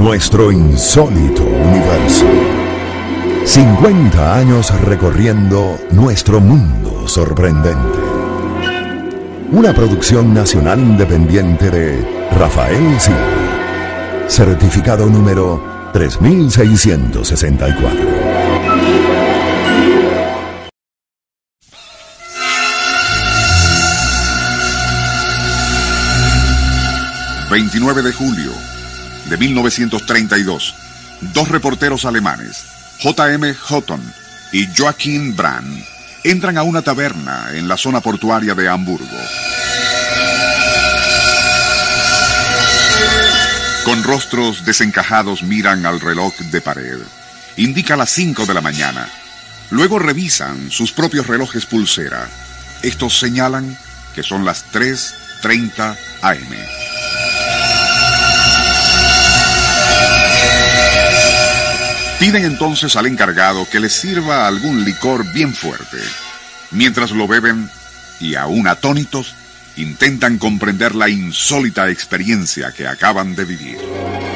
[0.00, 2.24] Nuestro insólito universo.
[3.44, 7.98] 50 años recorriendo nuestro mundo sorprendente.
[9.52, 13.18] Una producción nacional independiente de Rafael Silva.
[14.26, 17.90] Certificado número 3664.
[27.50, 28.69] 29 de julio
[29.30, 30.74] de 1932,
[31.32, 32.64] dos reporteros alemanes,
[33.00, 33.54] J.M.
[33.54, 34.02] Houghton
[34.52, 35.84] y Joachim Brand,
[36.24, 39.16] entran a una taberna en la zona portuaria de Hamburgo.
[43.84, 46.98] Con rostros desencajados miran al reloj de pared.
[47.56, 49.08] Indica las 5 de la mañana.
[49.70, 52.28] Luego revisan sus propios relojes pulsera.
[52.82, 53.78] Estos señalan
[54.14, 56.89] que son las 3.30 am.
[62.20, 65.96] Piden entonces al encargado que les sirva algún licor bien fuerte.
[66.70, 67.70] Mientras lo beben,
[68.20, 69.34] y aún atónitos,
[69.78, 73.78] intentan comprender la insólita experiencia que acaban de vivir.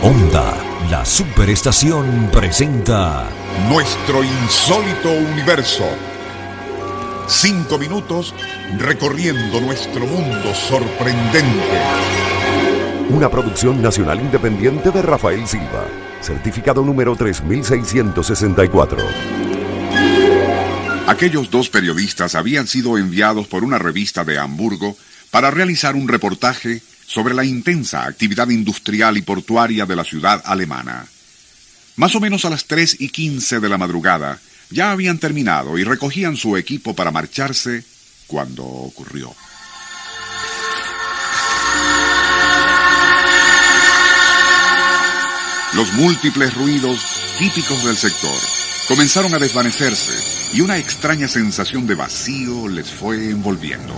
[0.00, 0.56] Onda,
[0.90, 3.28] la superestación presenta
[3.68, 5.84] Nuestro insólito universo.
[7.28, 8.34] Cinco minutos
[8.78, 11.82] recorriendo nuestro mundo sorprendente.
[13.10, 15.84] Una producción nacional independiente de Rafael Silva
[16.24, 18.98] certificado número 3664.
[21.06, 24.96] Aquellos dos periodistas habían sido enviados por una revista de Hamburgo
[25.30, 31.06] para realizar un reportaje sobre la intensa actividad industrial y portuaria de la ciudad alemana.
[31.96, 35.84] Más o menos a las 3 y 15 de la madrugada ya habían terminado y
[35.84, 37.84] recogían su equipo para marcharse
[38.26, 39.34] cuando ocurrió.
[45.74, 47.00] Los múltiples ruidos
[47.36, 48.38] típicos del sector
[48.86, 53.92] comenzaron a desvanecerse y una extraña sensación de vacío les fue envolviendo.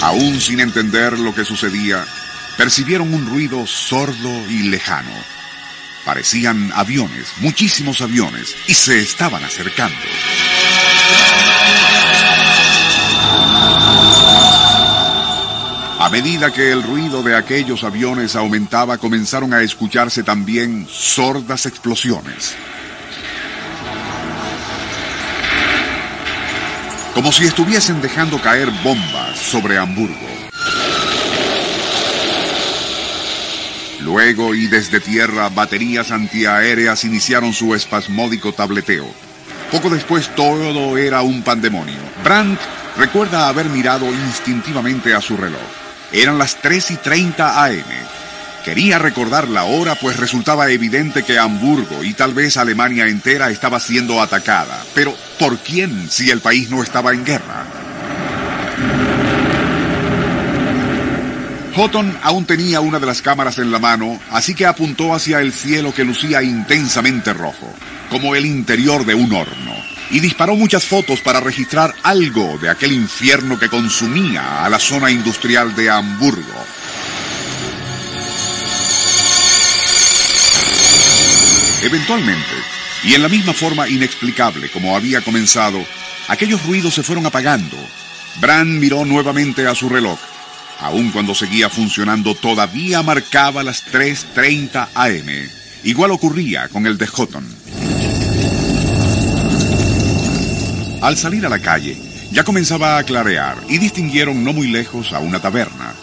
[0.00, 2.04] Aún sin entender lo que sucedía,
[2.56, 5.10] percibieron un ruido sordo y lejano.
[6.04, 9.98] Parecían aviones, muchísimos aviones, y se estaban acercando.
[16.06, 22.54] A medida que el ruido de aquellos aviones aumentaba, comenzaron a escucharse también sordas explosiones.
[27.12, 30.28] Como si estuviesen dejando caer bombas sobre Hamburgo.
[33.98, 39.08] Luego y desde tierra, baterías antiaéreas iniciaron su espasmódico tableteo.
[39.72, 41.98] Poco después todo era un pandemonio.
[42.22, 42.60] Brandt
[42.96, 45.85] recuerda haber mirado instintivamente a su reloj.
[46.16, 47.84] Eran las 3 y 30 AM.
[48.64, 53.78] Quería recordar la hora, pues resultaba evidente que Hamburgo y tal vez Alemania entera estaba
[53.78, 54.82] siendo atacada.
[54.94, 57.66] Pero, ¿por quién si el país no estaba en guerra?
[61.74, 65.52] Houghton aún tenía una de las cámaras en la mano, así que apuntó hacia el
[65.52, 67.74] cielo que lucía intensamente rojo,
[68.08, 72.92] como el interior de un horno y disparó muchas fotos para registrar algo de aquel
[72.92, 76.64] infierno que consumía a la zona industrial de Hamburgo.
[81.82, 82.54] Eventualmente,
[83.04, 85.84] y en la misma forma inexplicable como había comenzado,
[86.28, 87.76] aquellos ruidos se fueron apagando.
[88.40, 90.18] Brand miró nuevamente a su reloj.
[90.80, 95.48] Aun cuando seguía funcionando, todavía marcaba las 3.30 am.
[95.84, 97.46] Igual ocurría con el de Houghton.
[101.06, 101.96] Al salir a la calle,
[102.32, 105.94] ya comenzaba a clarear y distinguieron no muy lejos a una taberna.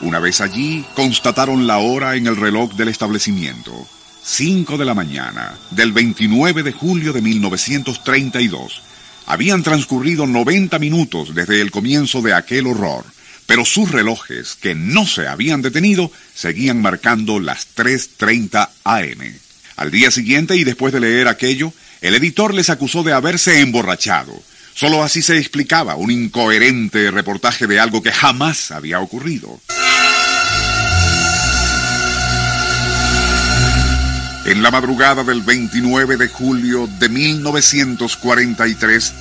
[0.00, 3.86] Una vez allí, constataron la hora en el reloj del establecimiento.
[4.24, 8.82] 5 de la mañana del 29 de julio de 1932.
[9.26, 13.04] Habían transcurrido 90 minutos desde el comienzo de aquel horror,
[13.46, 19.38] pero sus relojes, que no se habían detenido, seguían marcando las 3.30 am.
[19.76, 24.32] Al día siguiente y después de leer aquello, el editor les acusó de haberse emborrachado.
[24.74, 29.60] Solo así se explicaba un incoherente reportaje de algo que jamás había ocurrido.
[34.44, 39.12] En la madrugada del 29 de julio de 1943,